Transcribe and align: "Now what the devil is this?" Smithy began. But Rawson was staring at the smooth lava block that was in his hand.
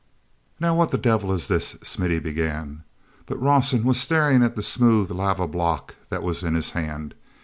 "Now 0.59 0.73
what 0.73 0.89
the 0.89 0.97
devil 0.97 1.31
is 1.31 1.47
this?" 1.47 1.77
Smithy 1.83 2.17
began. 2.17 2.81
But 3.27 3.39
Rawson 3.39 3.83
was 3.83 4.01
staring 4.01 4.41
at 4.41 4.55
the 4.55 4.63
smooth 4.63 5.11
lava 5.11 5.47
block 5.47 5.93
that 6.09 6.23
was 6.23 6.41
in 6.41 6.55
his 6.55 6.71
hand. 6.71 7.13